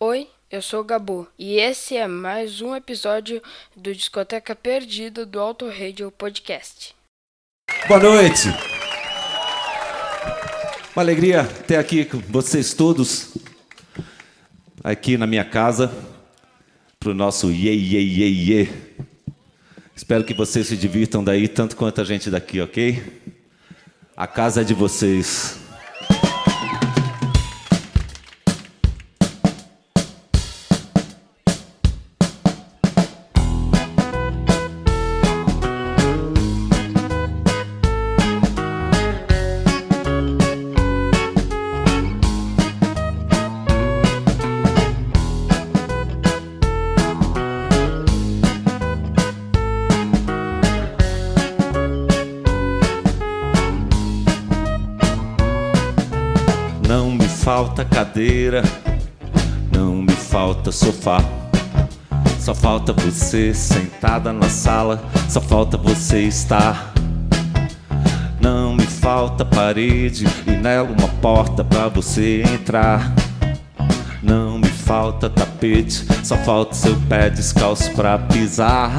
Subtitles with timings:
[0.00, 3.42] Oi, eu sou o Gabu e esse é mais um episódio
[3.76, 6.94] do Discoteca Perdida do Auto Radio Podcast.
[7.88, 8.46] Boa noite.
[10.94, 13.34] Uma alegria ter aqui com vocês todos,
[14.84, 15.92] aqui na minha casa,
[17.00, 18.72] para o nosso Ye Ye Ye Ye.
[19.96, 23.02] Espero que vocês se divirtam daí tanto quanto a gente daqui, ok?
[24.16, 25.58] A casa é de vocês.
[58.48, 58.62] Cadeira,
[59.70, 61.22] não me falta sofá.
[62.40, 66.94] Só falta você sentada na sala, só falta você estar.
[68.40, 73.12] Não me falta parede e nela uma porta pra você entrar.
[74.22, 78.90] Não me falta tapete, só falta seu pé descalço pra pisar.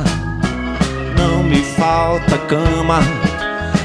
[1.18, 3.00] Não me falta cama,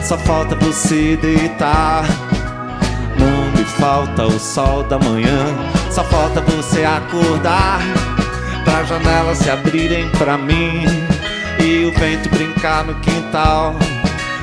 [0.03, 2.05] só falta você deitar.
[3.79, 5.47] Falta o sol da manhã,
[5.91, 7.81] só falta você acordar.
[8.65, 10.84] Pra janelas se abrirem pra mim
[11.61, 13.75] e o vento brincar no quintal,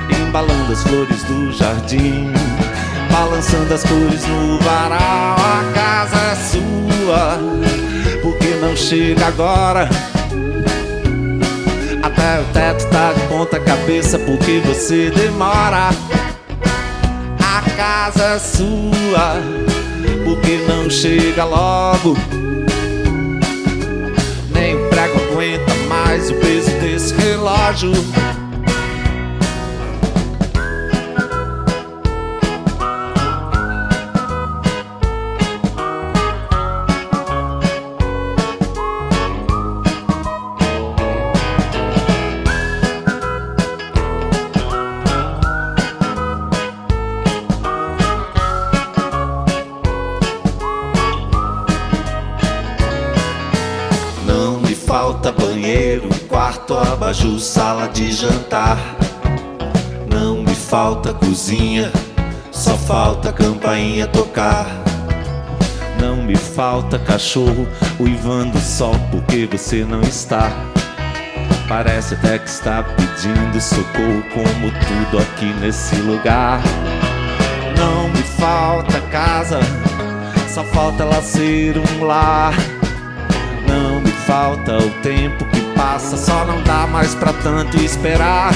[0.10, 2.32] embalando as flores do jardim,
[3.12, 5.36] balançando as cores no varal.
[5.38, 7.40] A casa é sua,
[8.22, 9.90] porque não chega agora?
[12.04, 15.90] Até o teto tá de ponta cabeça, porque você demora
[17.76, 19.36] casa sua,
[20.24, 22.16] porque não chega logo.
[24.54, 27.92] Nem o prego aguenta mais o peso desse relógio.
[57.12, 58.78] Abajur, sala de jantar.
[60.10, 61.92] Não me falta cozinha,
[62.52, 64.66] só falta campainha tocar.
[66.00, 67.68] Não me falta cachorro
[68.00, 70.52] uivando só porque você não está.
[71.68, 76.62] Parece até que está pedindo socorro, como tudo aqui nesse lugar.
[77.78, 79.60] Não me falta casa,
[80.48, 82.54] só falta ela ser um lar.
[83.68, 88.54] Não me falta o tempo que passa, só não dá mais pra tanto esperar.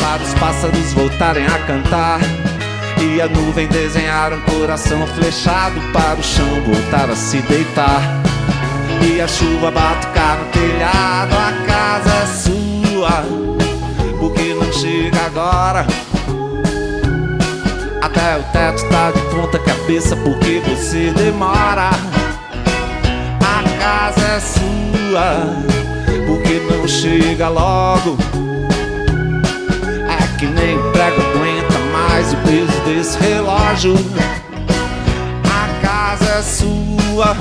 [0.00, 2.20] Para os pássaros voltarem a cantar
[3.00, 8.00] e a nuvem desenhar um coração flechado para o chão voltar a se deitar.
[9.02, 13.24] E a chuva batucar no telhado, a casa é sua,
[14.20, 15.84] porque não chega agora.
[18.00, 21.90] Até o teto tá de ponta cabeça, porque você demora
[23.40, 25.73] a casa é sua,
[27.04, 28.16] chega logo.
[30.08, 33.94] É que nem prego aguenta mais o peso desse relógio.
[35.44, 37.36] A casa é sua,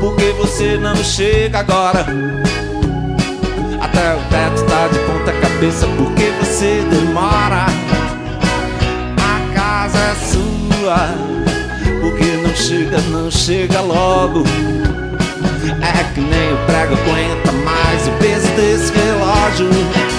[0.00, 2.06] porque você não chega agora.
[3.78, 7.66] Até o teto tá de ponta cabeça, porque você demora.
[9.18, 11.14] A casa é sua,
[12.00, 14.44] porque não chega, não chega logo.
[15.98, 20.11] É que nem o prego aguenta mais o peso desse relógio.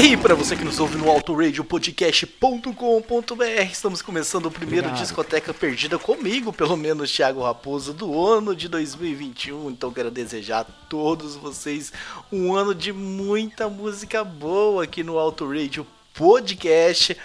[0.00, 5.04] E para você que nos ouve no autoradiopodcast.com.br, estamos começando o primeiro Obrigado.
[5.04, 9.68] Discoteca Perdida comigo, pelo menos Thiago Raposo, do ano de 2021.
[9.68, 11.92] Então quero desejar a todos vocês
[12.30, 15.84] um ano de muita música boa aqui no Auto Radio
[16.14, 17.16] Podcast.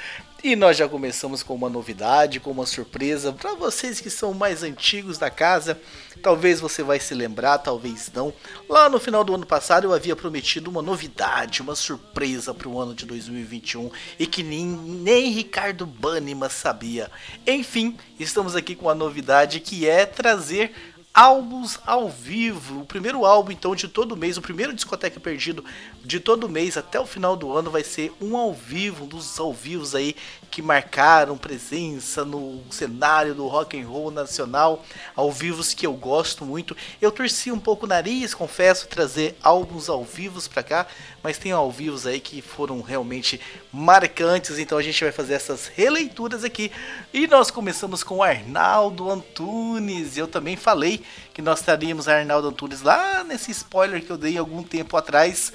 [0.43, 4.61] E nós já começamos com uma novidade, com uma surpresa para vocês que são mais
[4.61, 5.79] antigos da casa.
[6.21, 8.33] Talvez você vai se lembrar, talvez não.
[8.67, 12.77] Lá no final do ano passado eu havia prometido uma novidade, uma surpresa para o
[12.77, 17.09] ano de 2021 e que nem, nem Ricardo Banniman sabia.
[17.47, 22.81] Enfim, estamos aqui com a novidade que é trazer álbuns ao vivo.
[22.81, 25.63] O primeiro álbum, então, de todo mês, o primeiro discoteca perdido
[26.03, 29.39] de todo mês até o final do ano vai ser um ao vivo, um dos
[29.39, 30.15] ao vivos aí
[30.49, 34.83] que marcaram presença no cenário do rock and roll nacional,
[35.15, 36.75] ao vivos que eu gosto muito.
[36.99, 40.87] Eu torci um pouco o nariz, confesso, trazer álbuns ao vivos para cá,
[41.23, 43.39] mas tem ao vivos aí que foram realmente
[43.71, 46.69] marcantes, então a gente vai fazer essas releituras aqui.
[47.13, 50.17] E nós começamos com Arnaldo Antunes.
[50.17, 51.01] Eu também falei
[51.33, 55.53] que nós traríamos Arnaldo Antunes lá nesse spoiler que eu dei algum tempo atrás.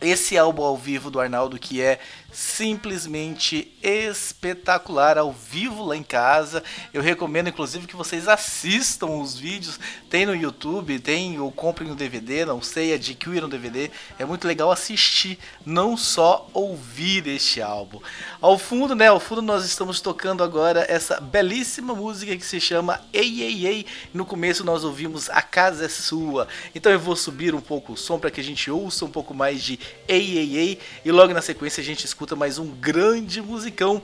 [0.00, 1.98] Esse álbum ao vivo do Arnaldo que é
[2.30, 6.62] simplesmente espetacular ao vivo lá em casa.
[6.92, 9.80] Eu recomendo inclusive que vocês assistam os vídeos,
[10.10, 13.90] tem no YouTube, tem ou comprem no DVD, não sei, adquiram no DVD.
[14.18, 18.00] É muito legal assistir, não só ouvir este álbum.
[18.40, 23.00] Ao fundo, né, ao fundo nós estamos tocando agora essa belíssima música que se chama
[23.12, 23.86] Ei Ei Ei.
[24.12, 26.46] No começo nós ouvimos A Casa é Sua.
[26.74, 29.32] Então eu vou subir um pouco o som para que a gente ouça um pouco
[29.32, 32.66] mais de Ei Ei Ei e logo na sequência a gente escuta escuta mais um
[32.66, 34.02] grande musicão.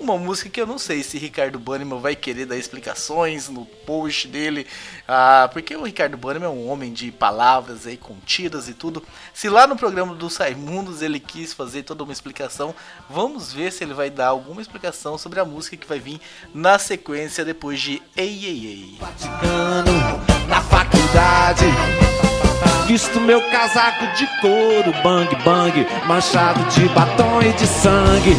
[0.00, 4.26] Uma música que eu não sei se Ricardo Banniman vai querer dar explicações no post
[4.26, 4.66] dele,
[5.06, 9.00] ah, porque o Ricardo Banniman é um homem de palavras aí contidas e tudo.
[9.32, 12.74] Se lá no programa do Saimundos ele quis fazer toda uma explicação,
[13.08, 16.20] vamos ver se ele vai dar alguma explicação sobre a música que vai vir
[16.52, 18.96] na sequência depois de Ei Ei Ei.
[18.98, 21.66] Vaticano, na faculdade
[22.86, 28.36] Visto meu casaco de couro, bang bang, manchado de batom e de sangue.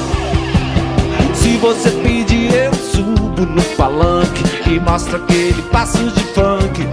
[1.34, 6.88] Se você pedir, eu subo no palanque e mostro aquele passo de funk.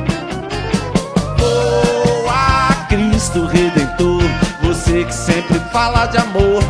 [1.42, 4.22] Oh, a Cristo Redentor,
[4.62, 6.62] você que sempre fala de amor.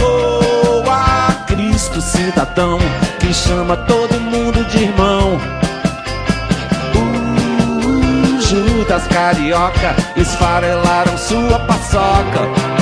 [0.00, 2.78] Oh, a Cristo cidadão,
[3.20, 5.63] que chama todo mundo de irmão.
[8.84, 12.73] Judas carioca esfarelaram sua paçoca.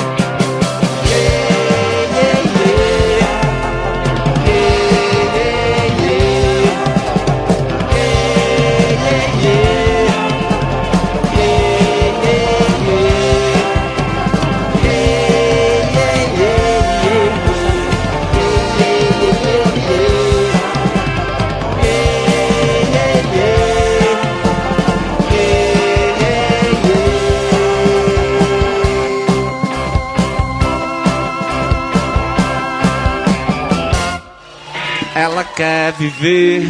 [35.63, 36.61] Quer viver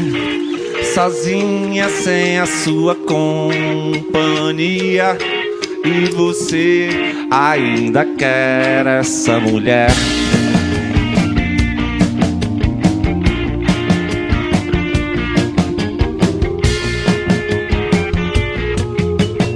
[0.94, 3.98] sozinha sem a sua companhia.
[5.84, 6.90] E você
[7.32, 9.90] ainda quer essa mulher.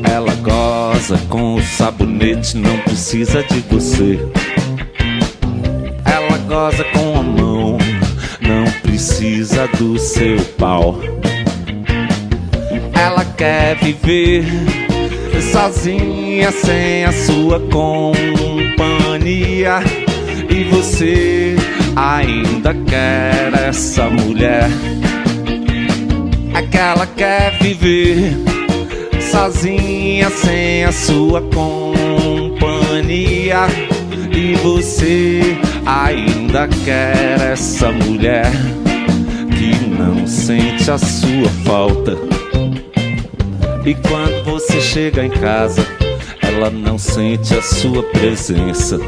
[0.04, 4.20] Ela goza com o sabonete, não precisa de você.
[6.04, 7.77] Ela goza com a mão
[9.28, 10.98] precisa do seu pau.
[12.94, 14.46] Ela quer viver
[15.52, 18.70] sozinha sem a sua companhia.
[20.50, 21.58] E você
[21.96, 24.70] ainda quer essa mulher?
[26.54, 28.32] Aquela quer viver
[29.20, 32.48] sozinha sem a sua companhia.
[34.32, 38.87] E você ainda quer essa mulher?
[39.98, 42.16] Não sente a sua falta.
[43.86, 45.86] E quando você chega em casa,
[46.42, 49.00] ela não sente a sua presença.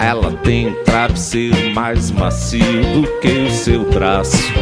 [0.00, 2.60] Ela tem um travesseiro mais macio
[2.94, 4.52] do que o seu braço.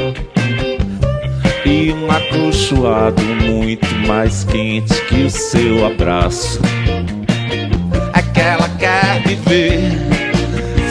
[1.65, 6.61] E um acolchoado muito mais quente que o seu abraço.
[8.13, 10.16] Aquela quer viver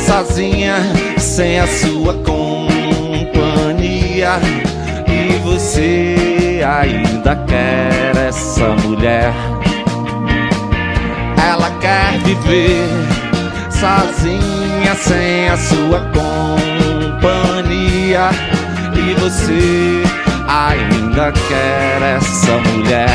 [0.06, 0.78] sozinha,
[1.18, 4.40] sem a sua companhia.
[5.08, 9.34] E você ainda quer essa mulher.
[11.38, 12.88] Ela quer viver
[13.70, 18.30] sozinha, sem a sua companhia.
[18.96, 20.04] E você
[20.48, 23.10] ainda quer essa mulher.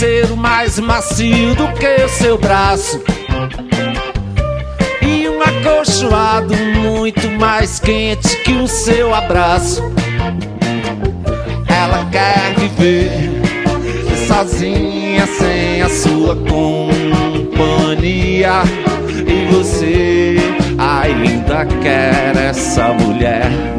[0.00, 3.02] Travesseiro mais macio do que o seu braço.
[5.02, 9.82] E um acolchoado muito mais quente que o seu abraço.
[11.68, 13.30] Ela quer viver
[14.26, 17.42] sozinha sem a sua companhia.
[19.26, 20.36] E você
[20.78, 23.69] ainda quer essa mulher.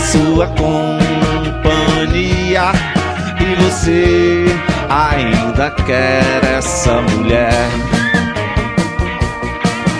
[0.00, 0.90] Sua companhia.
[3.40, 4.44] E você
[4.88, 7.68] ainda quer essa mulher.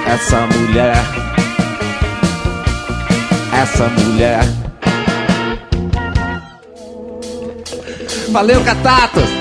[0.07, 0.97] Essa mulher.
[3.53, 4.45] Essa mulher.
[8.31, 9.40] Valeu, Catatas!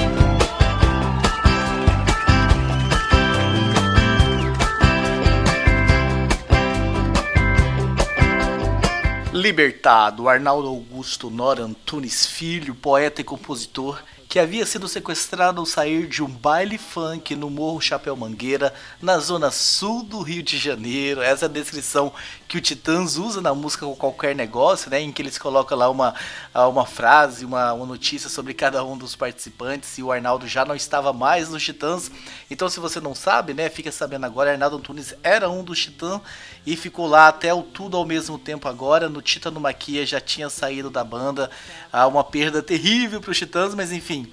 [9.40, 16.08] Libertado, Arnaldo Augusto Nora Antunes Filho, poeta e compositor, que havia sido sequestrado ao sair
[16.08, 21.22] de um baile funk no Morro Chapéu Mangueira, na zona sul do Rio de Janeiro.
[21.22, 22.12] Essa é a descrição
[22.50, 25.00] que o Titãs usa na música com qualquer negócio, né?
[25.00, 26.16] Em que eles colocam lá uma,
[26.56, 30.00] uma frase, uma, uma notícia sobre cada um dos participantes.
[30.00, 32.10] E o Arnaldo já não estava mais nos Titãs.
[32.50, 33.70] Então, se você não sabe, né?
[33.70, 34.52] Fica sabendo agora.
[34.52, 36.22] Arnaldo Antunes era um dos Titãs
[36.66, 39.08] e ficou lá até o tudo ao mesmo tempo agora.
[39.08, 41.52] No Maquia já tinha saído da banda.
[41.94, 44.28] Há uma perda terrível para os Titãs, mas enfim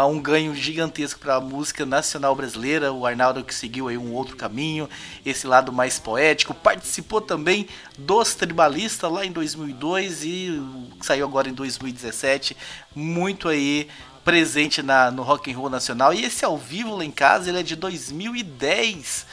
[0.00, 2.92] um ganho gigantesco para a música nacional brasileira.
[2.92, 4.88] O Arnaldo que seguiu aí um outro caminho,
[5.24, 7.68] esse lado mais poético, participou também
[7.98, 10.62] dos Tribalistas lá em 2002 e
[11.02, 12.56] saiu agora em 2017,
[12.94, 13.86] muito aí
[14.24, 16.14] presente na, no rock and roll nacional.
[16.14, 19.26] E esse ao vivo lá em casa, ele é de 2010.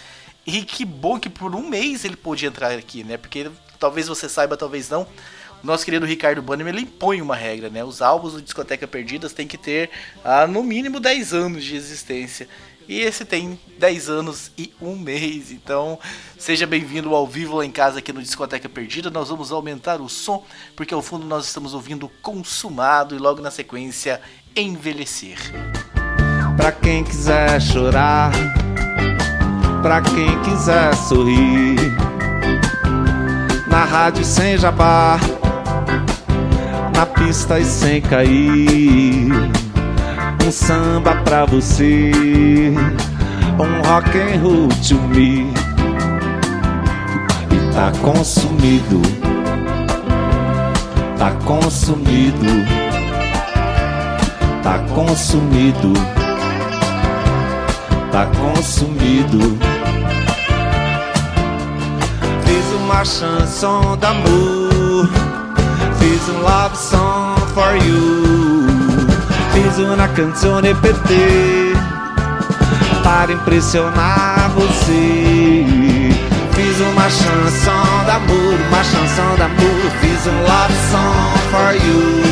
[0.46, 3.18] E que bom que por um mês ele pôde entrar aqui, né?
[3.18, 3.50] Porque
[3.80, 5.08] talvez você saiba, talvez não
[5.64, 7.84] nosso querido Ricardo Bannerman ele impõe uma regra, né?
[7.84, 9.90] Os álbuns do Discoteca Perdidas tem que ter
[10.24, 12.48] ah, no mínimo 10 anos de existência.
[12.88, 15.52] E esse tem 10 anos e um mês.
[15.52, 16.00] Então,
[16.40, 19.12] seja bem-vindo ao vivo lá em casa aqui no Discoteca Perdida.
[19.12, 20.44] Nós vamos aumentar o som,
[20.76, 24.20] porque ao fundo nós estamos ouvindo Consumado e logo na sequência
[24.56, 25.38] Envelhecer.
[26.58, 28.32] Pra quem quiser chorar,
[29.84, 31.76] pra quem quiser sorrir,
[33.68, 35.20] na rádio sem jabá
[37.00, 39.32] na pista e sem cair.
[40.46, 42.12] Um samba pra você,
[43.58, 45.48] um rock and roll to me.
[47.52, 49.02] E tá consumido,
[51.18, 52.66] tá consumido,
[54.62, 55.94] tá consumido,
[58.12, 59.58] tá consumido.
[62.44, 65.29] Fiz uma chanson d'amor
[66.10, 68.66] Fiz um love song for you.
[69.54, 71.76] Fiz uma canzone per te.
[73.04, 75.68] Para impressionar você.
[76.56, 79.92] Fiz uma chanson d'amor, uma chanson d'amor.
[80.02, 82.24] Fiz um love song for you.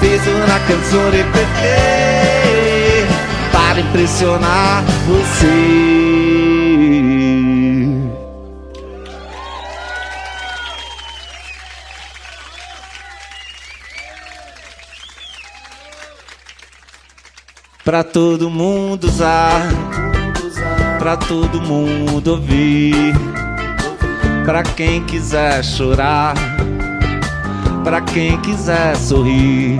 [0.00, 3.06] Fiz uma canzone per te.
[3.52, 6.07] Para impressionar você.
[17.88, 19.62] Pra todo mundo usar,
[20.98, 23.14] pra todo mundo ouvir.
[24.44, 26.34] Pra quem quiser chorar,
[27.82, 29.78] pra quem quiser sorrir.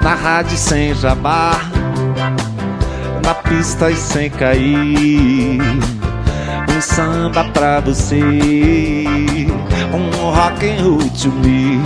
[0.00, 1.60] Na rádio sem jabá,
[3.22, 5.60] na pista e sem cair.
[5.60, 8.22] Um samba pra você,
[9.92, 11.78] um rock and roll to me.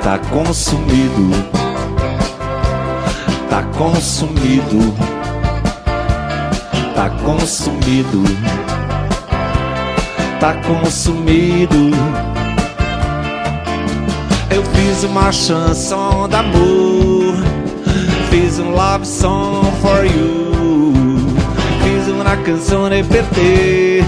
[0.00, 1.63] Tá consumido
[3.54, 4.92] tá consumido,
[6.92, 8.24] tá consumido,
[10.40, 11.92] tá consumido.
[14.50, 17.36] Eu fiz uma chanson d'amor,
[18.28, 20.92] fiz um love song for you,
[21.84, 24.02] fiz uma canção PT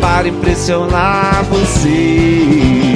[0.00, 2.95] para impressionar você.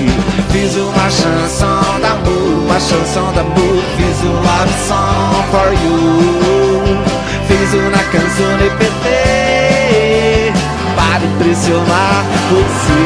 [0.60, 3.82] Fiz uma chanson d'amour, uma chanson d'amour.
[3.96, 7.00] Fiz um love song for you.
[7.48, 10.52] Fiz uma canção de PT
[10.94, 13.00] Para impressionar você.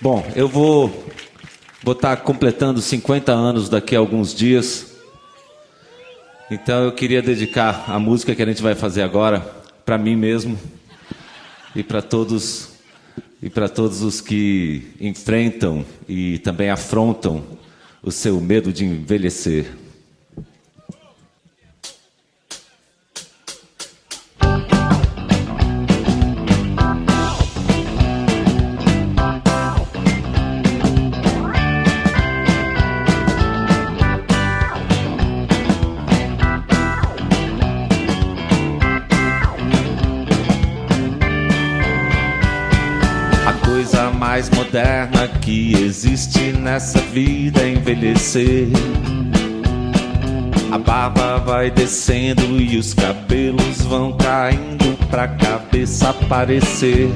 [0.00, 1.03] Bom, eu vou
[1.84, 4.94] vou estar completando 50 anos daqui a alguns dias.
[6.50, 9.40] Então eu queria dedicar a música que a gente vai fazer agora
[9.84, 10.58] para mim mesmo
[11.76, 12.70] e para todos
[13.42, 17.44] e para todos os que enfrentam e também afrontam
[18.02, 19.83] o seu medo de envelhecer.
[47.14, 48.66] Vida envelhecer.
[50.72, 57.08] A barba vai descendo e os cabelos vão caindo pra cabeça aparecer.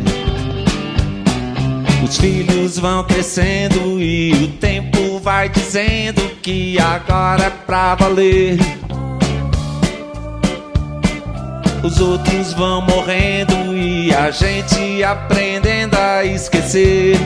[2.04, 8.56] Os filhos vão crescendo e o tempo vai dizendo que agora é pra valer.
[11.82, 17.16] Os outros vão morrendo e a gente aprendendo a esquecer.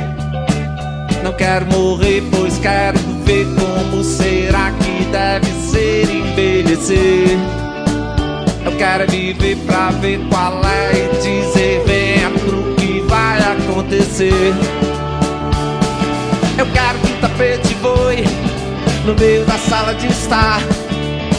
[1.22, 7.38] Não quero morrer, pois quero ver como será que deve ser envelhecer.
[8.64, 14.52] Eu quero viver pra ver qual é e dizer venha pro que vai acontecer.
[16.58, 18.24] Eu quero que o tapete voe
[19.04, 20.60] no meio da sala de estar.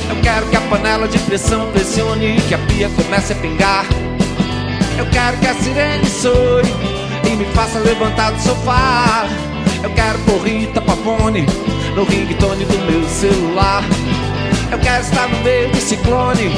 [0.10, 3.86] Eu quero que a panela de pressão pressione, que a pia comece a pingar.
[4.98, 6.64] Eu quero que a sirene soe
[7.26, 9.28] e me faça levantar do sofá.
[9.84, 11.46] Eu quero pôr Rita Pavone
[11.94, 13.84] no ringtone do meu celular.
[14.72, 16.50] Eu quero estar no meio do ciclone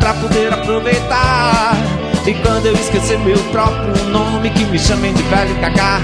[0.00, 1.76] pra poder aproveitar.
[2.26, 6.02] E quando eu esquecer meu próprio nome, que me chamem de velho cacá.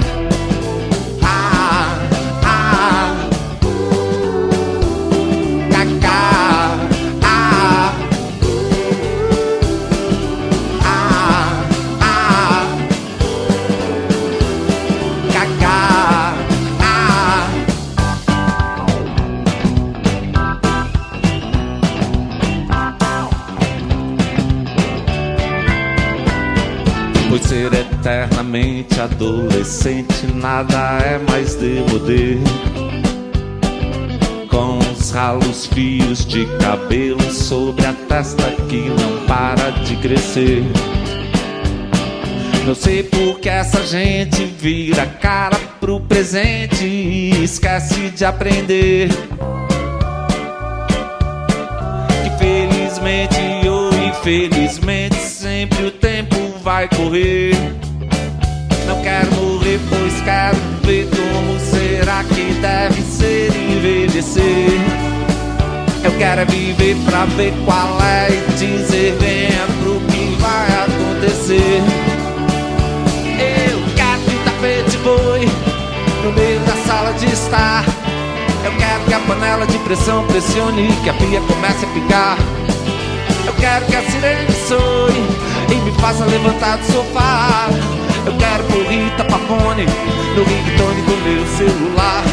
[30.34, 32.38] Nada é mais demodê.
[34.50, 40.62] Com os ralos fios de cabelo sobre a testa que não para de crescer.
[42.66, 49.08] Não sei por que essa gente vira cara pro presente e esquece de aprender.
[52.22, 57.54] Que felizmente ou infelizmente sempre o tempo vai correr.
[58.86, 64.80] Não quero morrer, pois quero ver como será que deve ser envelhecer.
[66.02, 71.82] Eu quero é viver pra ver qual é e dizer venha pro que vai acontecer.
[73.38, 75.48] Eu quero que o tapete voe
[76.22, 77.84] no meio da sala de estar.
[78.64, 82.38] Eu quero que a panela de pressão pressione, que a pia comece a picar.
[83.46, 85.14] Eu quero que a sirene soe
[85.70, 87.93] e me faça levantar do sofá.
[88.26, 89.87] Eu quero por Rita Pavone
[90.34, 92.24] no ringtone do meu celular.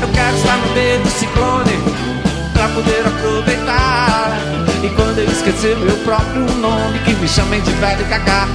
[0.00, 1.72] Eu quero estar no meio do ciclone
[2.52, 4.32] pra poder aproveitar.
[4.82, 8.48] E quando eu esquecer meu próprio nome, que me chamem de velho cacá.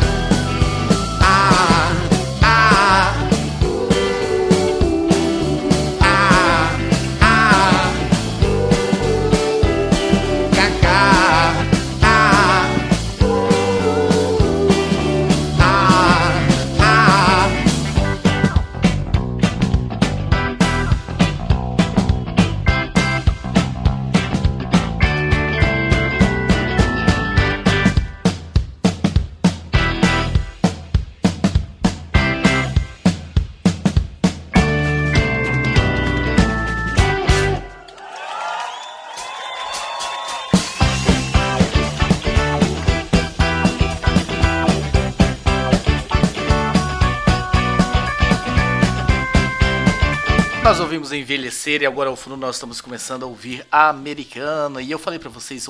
[50.68, 54.82] Nós ouvimos Envelhecer e agora ao fundo nós estamos começando a ouvir a Americana.
[54.82, 55.66] E eu falei para vocês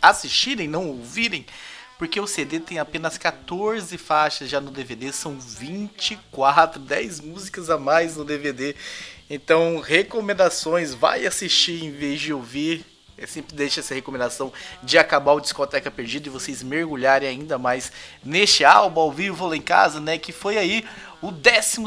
[0.00, 1.44] assistirem, não ouvirem,
[1.98, 7.76] porque o CD tem apenas 14 faixas, já no DVD são 24, 10 músicas a
[7.76, 8.74] mais no DVD.
[9.28, 12.86] Então, recomendações, vai assistir em vez de ouvir.
[13.18, 14.50] Eu sempre deixo essa recomendação
[14.82, 17.92] de acabar o Discoteca Perdida e vocês mergulharem ainda mais
[18.24, 20.16] neste álbum ao vivo lá em casa, né?
[20.16, 20.84] Que foi aí
[21.20, 21.82] o 12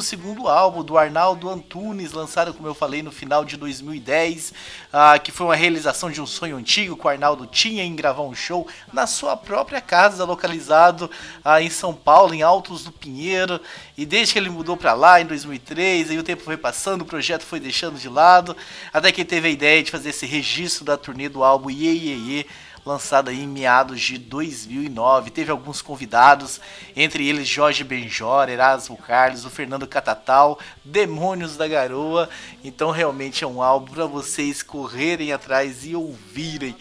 [0.48, 4.54] álbum do Arnaldo Antunes, lançado, como eu falei, no final de 2010,
[4.91, 8.24] ah, que foi uma realização de um sonho antigo que o Arnaldo tinha em gravar
[8.24, 11.10] um show na sua própria casa, localizado
[11.46, 13.60] ah, em São Paulo, em Altos do Pinheiro.
[13.98, 17.06] E desde que ele mudou para lá, em 2003, aí o tempo foi passando, o
[17.06, 18.56] projeto foi deixando de lado,
[18.91, 21.88] até que ele teve a ideia de fazer esse registro da turnê do álbum Ye
[21.88, 22.48] Ye Ye
[22.86, 25.32] lançada em meados de 2009.
[25.32, 26.60] Teve alguns convidados,
[26.96, 32.30] entre eles Jorge Benjor, Erasmo Carlos, o Fernando Catatal, Demônios da Garoa.
[32.63, 36.76] Então realmente é um álbum para vocês correrem atrás e ouvirem.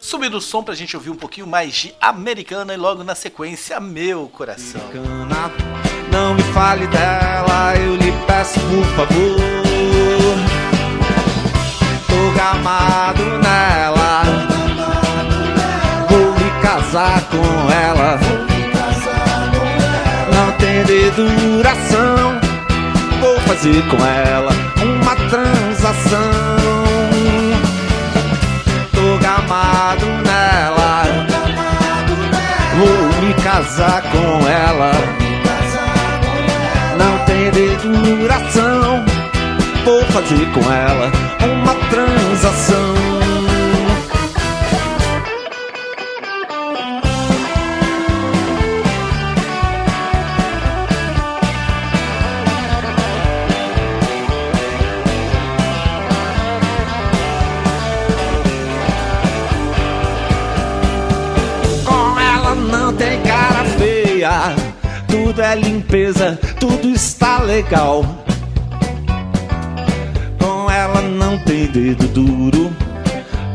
[0.00, 3.78] Subindo o som pra gente ouvir um pouquinho mais de Americana e logo na sequência
[3.78, 4.80] Meu Coração.
[4.80, 5.52] Americana,
[6.10, 9.36] não me fale dela, eu lhe peço por favor.
[12.08, 13.99] Tô gamado nela
[16.90, 18.18] casar com ela.
[20.34, 22.40] Não tem de duração.
[23.20, 24.50] Vou fazer com ela
[24.82, 26.56] uma transação.
[28.92, 31.04] Tô gamado nela.
[32.76, 34.90] Vou me casar com ela.
[36.98, 39.04] Não tem de duração.
[39.84, 41.12] Vou fazer com ela
[41.44, 43.09] uma transação.
[65.30, 68.04] Tudo é limpeza, tudo está legal.
[70.40, 72.72] Com ela não tem dedo duro,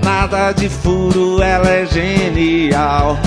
[0.01, 3.17] nada de furo, ela é genial.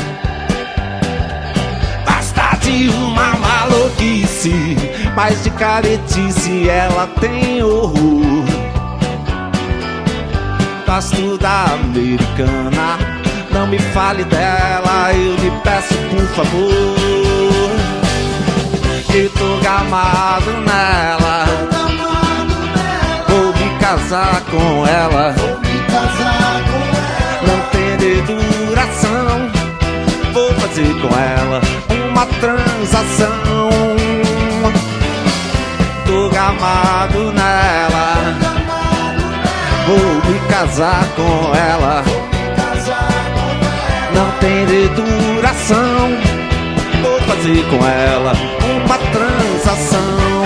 [2.06, 4.78] Basta de uma maluquice,
[5.14, 8.46] mas de caretice ela tem horror.
[10.86, 12.98] Gosto da americana,
[13.52, 17.37] não me fale dela, eu lhe peço por favor
[19.30, 21.44] tô gamado nela.
[23.28, 25.34] Vou me casar com ela.
[27.46, 29.50] Não tem duração.
[30.32, 31.60] Vou fazer com ela
[32.10, 33.38] uma transação.
[36.06, 38.36] Tô gamado nela.
[39.86, 42.04] Vou me casar com ela.
[44.14, 46.38] Não tem duração
[47.02, 48.57] vou fazer com ela
[48.88, 50.37] uma transação.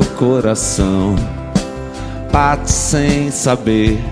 [0.00, 1.14] Meu coração
[2.32, 4.02] bate sem saber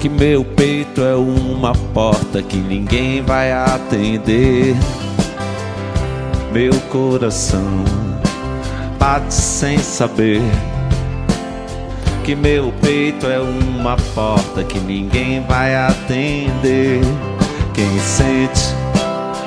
[0.00, 4.74] que meu peito é uma porta que ninguém vai atender.
[6.52, 7.84] Meu coração
[8.98, 10.42] bate sem saber
[12.24, 17.00] que meu peito é uma porta que ninguém vai atender.
[17.72, 18.74] Quem sente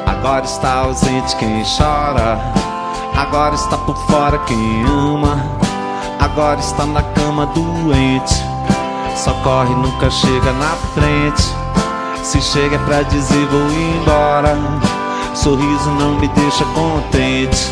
[0.06, 2.40] agora está ausente, quem chora
[3.18, 5.42] Agora está por fora quem ama.
[6.20, 8.36] Agora está na cama doente.
[9.16, 11.44] Só corre, nunca chega na frente.
[12.24, 14.58] Se chega é pra dizer vou embora.
[15.34, 17.72] Sorriso não me deixa contente.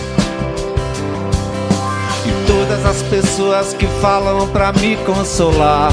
[2.26, 5.92] E todas as pessoas que falam pra me consolar.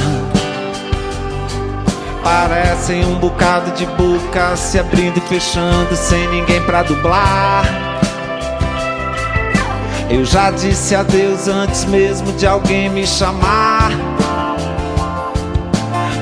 [2.23, 7.90] Parecem um bocado de boca se abrindo e fechando sem ninguém pra dublar.
[10.11, 13.93] Eu já disse adeus antes mesmo de alguém me chamar.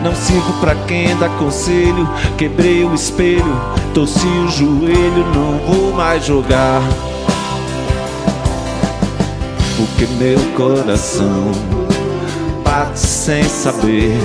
[0.03, 2.07] Não sirvo pra quem dá conselho.
[2.37, 3.61] Quebrei o espelho,
[3.95, 6.83] torci o joelho, não vou mais jogar.
[9.77, 11.51] Porque meu coração
[12.63, 14.19] bate sem saber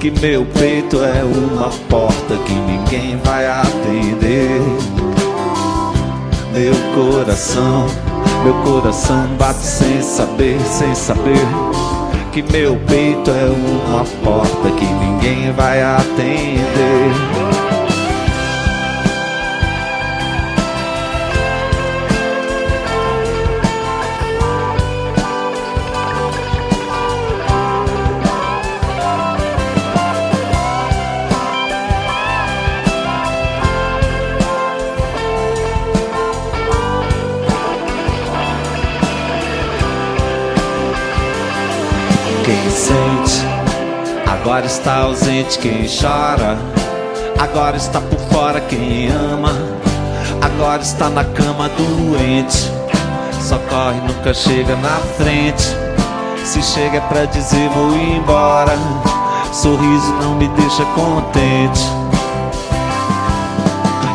[0.00, 4.93] que meu peito é uma porta que ninguém vai atender.
[6.54, 7.84] Meu coração,
[8.44, 11.44] meu coração bate sem saber, sem saber
[12.30, 17.63] que meu peito é uma porta que ninguém vai atender.
[44.54, 46.56] Agora está ausente quem chora.
[47.40, 49.50] Agora está por fora quem ama.
[50.40, 52.70] Agora está na cama doente.
[53.40, 55.64] Só corre, nunca chega na frente.
[56.44, 58.78] Se chega é pra dizer vou embora.
[59.52, 61.82] Sorriso não me deixa contente.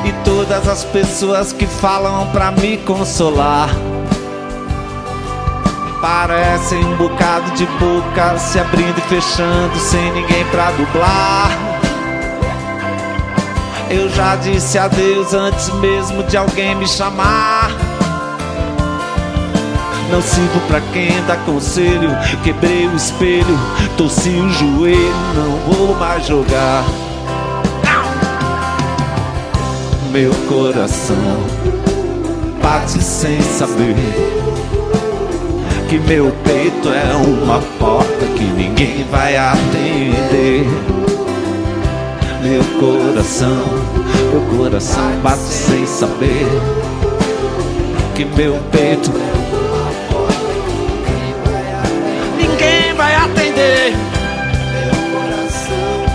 [0.06, 3.70] E todas as pessoas que falam pra me consolar
[6.02, 11.52] Parecem um bocado de boca se abrindo e fechando sem ninguém pra dublar.
[13.90, 17.72] Eu já disse adeus antes mesmo de alguém me chamar.
[20.10, 22.10] Não sirvo pra quem dá conselho.
[22.44, 23.60] Quebrei o espelho,
[23.98, 26.86] torci o joelho, não vou mais jogar.
[30.12, 31.44] Meu coração
[32.62, 33.96] bate sem saber
[35.90, 40.68] que meu peito é uma porta que ninguém vai atender.
[42.44, 43.66] Meu coração,
[44.32, 46.46] meu coração bate sem saber
[48.14, 49.12] que meu peito
[52.38, 53.96] ninguém vai atender.
[54.72, 56.06] Meu coração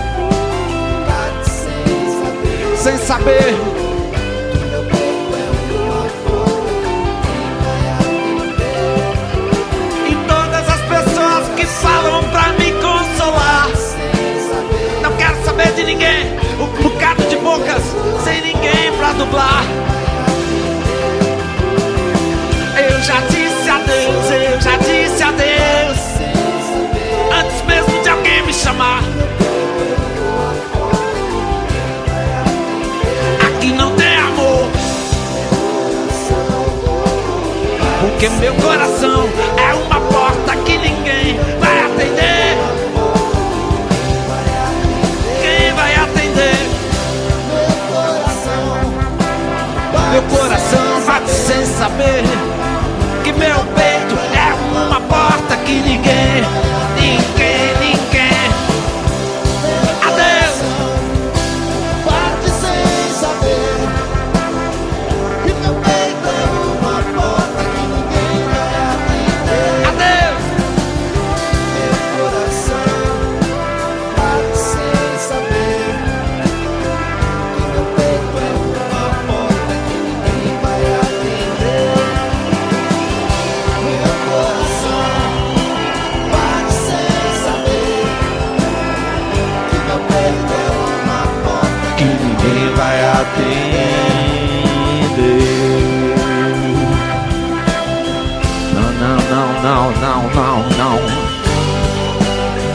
[1.05, 1.77] bate sem
[2.21, 3.74] saber, sem saber.
[15.85, 17.83] Ninguém, um bocado de bocas,
[18.23, 19.63] sem ninguém pra dublar.
[22.77, 25.99] Eu já disse adeus, eu já disse adeus,
[27.39, 29.03] antes mesmo de alguém me chamar.
[33.47, 34.67] Aqui não tem amor,
[38.01, 39.14] porque meu coração
[51.95, 52.23] saber
[53.23, 56.43] que meu peito é uma porta que ninguém,
[100.15, 100.99] não, não, não.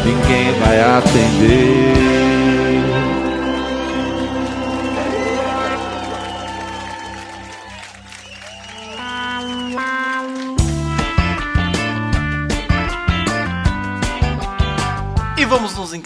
[0.05, 2.09] Ninguém vai atender.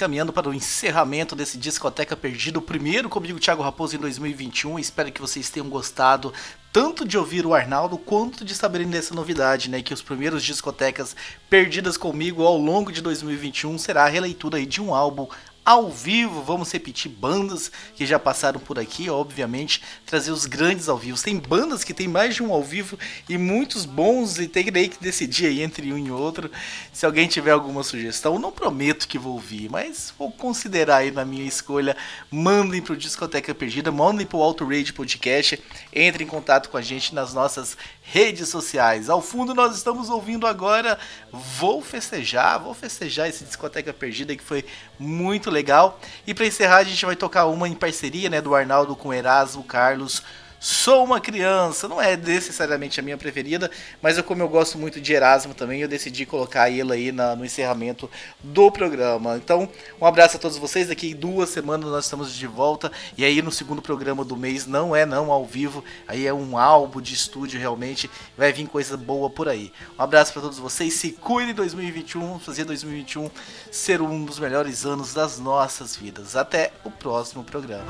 [0.04, 4.78] Encaminhando para o encerramento desse Discoteca Perdido, o primeiro comigo, Thiago Raposo, em 2021.
[4.78, 6.30] Espero que vocês tenham gostado
[6.70, 9.80] tanto de ouvir o Arnaldo quanto de saberem dessa novidade, né?
[9.80, 11.16] Que os primeiros discotecas
[11.48, 15.26] perdidas comigo ao longo de 2021 será a releitura de um álbum
[15.64, 16.42] ao vivo.
[16.42, 21.22] Vamos repetir bandas que já passaram por aqui, obviamente, trazer os grandes ao vivo.
[21.22, 22.98] Tem bandas que tem mais de um ao vivo
[23.28, 26.50] e muitos bons e tem que decidir aí entre um e outro.
[26.92, 31.24] Se alguém tiver alguma sugestão, não prometo que vou ouvir, mas vou considerar aí na
[31.24, 31.96] minha escolha.
[32.30, 37.14] Mandem pro Discoteca Perdida, mandem pro Auto Rage Podcast, entre em contato com a gente
[37.14, 39.08] nas nossas redes sociais.
[39.08, 40.98] Ao fundo nós estamos ouvindo agora
[41.32, 44.64] Vou Festejar, vou festejar esse Discoteca Perdida que foi
[44.98, 45.98] muito legal.
[46.26, 49.64] E para encerrar a gente vai tocar uma em parceria, né, do Arnaldo com Erasmo
[49.64, 50.22] Carlos,
[50.66, 54.98] Sou uma criança, não é necessariamente a minha preferida, mas eu, como eu gosto muito
[54.98, 58.10] de Erasmo também, eu decidi colocar ele aí na- no encerramento
[58.42, 59.36] do programa.
[59.36, 59.68] Então,
[60.00, 60.88] um abraço a todos vocês.
[60.88, 62.90] Daqui duas semanas nós estamos de volta.
[63.14, 66.56] E aí no segundo programa do mês não é não ao vivo, aí é um
[66.56, 68.10] álbum de estúdio realmente.
[68.34, 69.70] Vai vir coisa boa por aí.
[69.98, 70.94] Um abraço para todos vocês.
[70.94, 73.30] Se cuidem em 2021, vamos fazer 2021
[73.70, 76.34] ser um dos melhores anos das nossas vidas.
[76.34, 77.84] Até o próximo programa.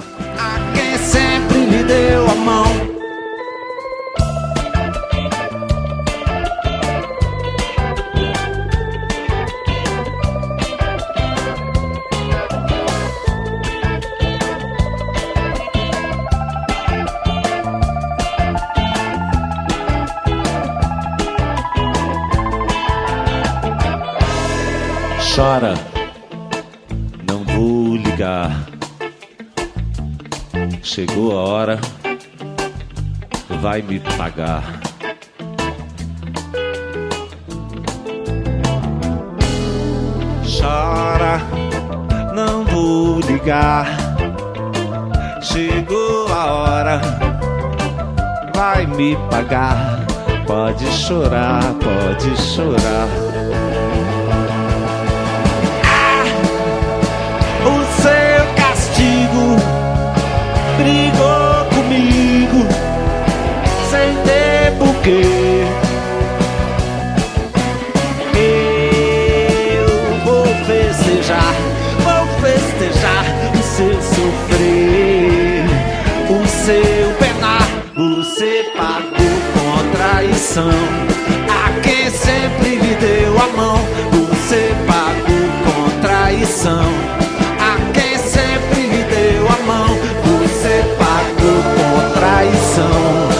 [25.34, 25.74] Chora,
[27.28, 28.50] não vou ligar.
[30.80, 31.80] Chegou a hora,
[33.60, 34.62] vai me pagar.
[40.44, 41.40] Chora,
[42.34, 43.86] não vou ligar.
[45.42, 47.00] Chegou a hora,
[48.54, 50.04] vai me pagar.
[50.46, 53.08] Pode chorar, pode chorar.
[55.84, 56.24] Ah,
[57.66, 59.56] o seu castigo
[60.76, 62.73] brigou comigo
[64.24, 65.22] ter porquê.
[69.76, 69.88] Eu
[70.24, 71.54] vou festejar,
[72.02, 75.64] vou festejar o seu sofrer,
[76.28, 80.70] o seu penar, você pagou com traição.
[81.48, 83.78] A quem sempre lhe deu a mão,
[84.12, 86.86] você pagou com traição.
[87.58, 89.88] A quem sempre lhe deu a mão,
[90.24, 93.33] você pagou com traição.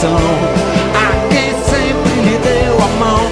[0.00, 0.06] A
[1.28, 3.22] quem sempre lhe deu a mão,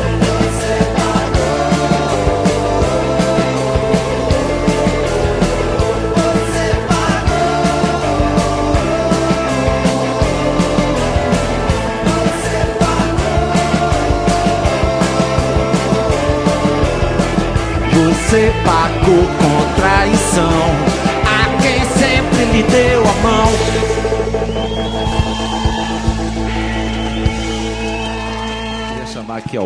[17.93, 20.75] você pagou com traição.
[21.25, 23.56] A quem sempre lhe deu a mão.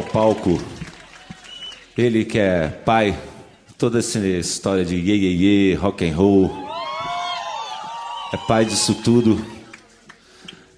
[0.01, 0.59] Ao palco
[1.97, 3.19] ele que é pai
[3.77, 6.51] toda essa história de iê, iê, iê, rock and roll.
[8.33, 9.45] É pai disso tudo.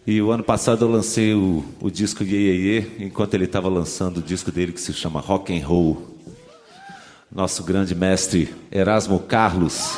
[0.04, 3.68] E o ano passado eu lancei o, o disco Iê, iê, iê, enquanto ele estava
[3.68, 6.16] lançando o disco dele que se chama Rock and Roll
[7.30, 9.96] nosso grande mestre Erasmo Carlos.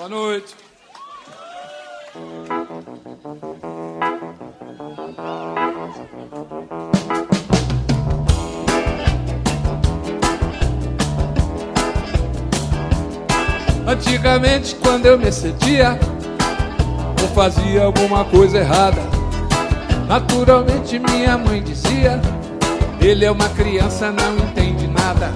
[0.00, 0.54] Boa noite.
[13.86, 16.00] Antigamente, quando eu me excedia,
[17.20, 19.02] eu fazia alguma coisa errada.
[20.08, 22.18] Naturalmente, minha mãe dizia:
[23.02, 25.30] Ele é uma criança, não entende nada.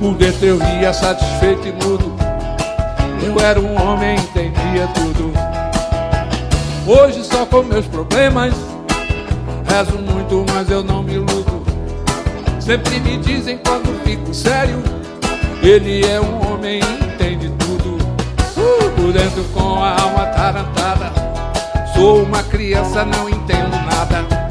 [0.00, 2.17] Por dentro eu ria satisfeito e mudo.
[3.22, 5.32] Eu era um homem, entendia tudo.
[6.86, 8.54] Hoje só com meus problemas.
[9.66, 11.62] Rezo muito, mas eu não me iludo.
[12.60, 14.82] Sempre me dizem quando fico sério.
[15.62, 16.80] Ele é um homem
[17.18, 17.98] entende tudo.
[18.56, 21.12] Uh, por dentro com a alma tarantada.
[21.94, 24.47] Sou uma criança, não entendo nada.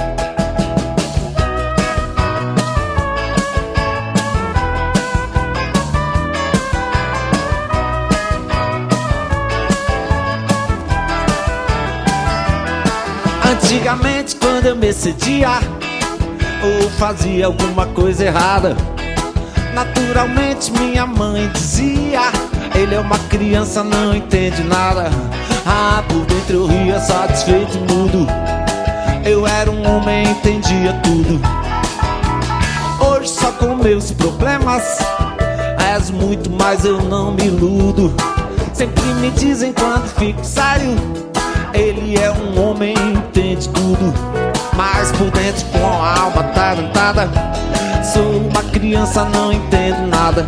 [13.77, 15.49] Antigamente, quando eu me excedia
[16.63, 18.75] ou fazia alguma coisa errada,
[19.71, 22.21] naturalmente minha mãe dizia:
[22.73, 25.11] Ele é uma criança, não entende nada.
[25.63, 28.27] Ah, por dentro eu ria satisfeito e mudo.
[29.23, 31.39] Eu era um homem, entendia tudo.
[32.99, 34.97] Hoje só com meus problemas.
[35.93, 38.11] És muito, mas eu não me iludo.
[38.73, 40.95] Sempre me dizem quando fico sério.
[41.77, 44.13] Ele é um homem, entende tudo.
[44.77, 47.27] Mas por dentro com a alma tarantada
[48.03, 50.47] Sou uma criança, não entendo nada?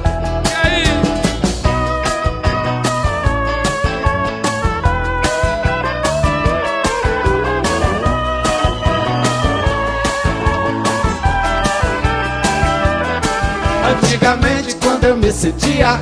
[14.03, 15.99] Antigamente quando eu me sentia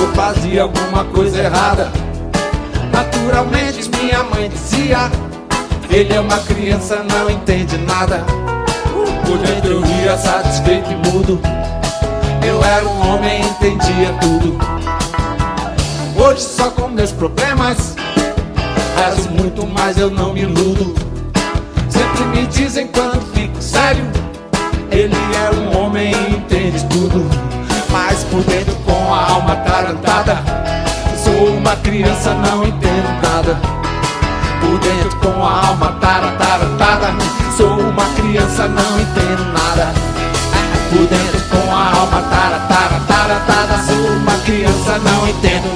[0.00, 1.92] Ou fazia alguma coisa errada
[2.90, 3.63] Naturalmente
[4.34, 5.10] mãe dizia
[5.90, 8.24] Ele é uma criança, não entende nada
[9.26, 11.40] Por dentro eu ria satisfeito e mudo
[12.46, 14.58] Eu era um homem entendia tudo
[16.16, 17.96] Hoje só com meus problemas
[18.96, 20.94] Rezo muito, mas eu não me iludo
[21.88, 24.04] Sempre me dizem quando fico sério
[24.94, 27.28] ele é um homem entende tudo,
[27.90, 30.38] mas por dentro com a alma tarantada.
[31.16, 33.83] Sou uma criança, não entendo nada.
[35.24, 37.14] Com a alma tarantada.
[37.56, 39.90] Sou uma criança, não entendo nada.
[40.90, 43.82] Por dentro com a alma tarantada.
[43.86, 45.73] Sou uma criança, não entendo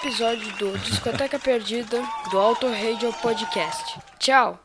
[0.00, 3.98] episódio do Discoteca Perdida do Auto Radio Podcast.
[4.18, 4.60] Tchau!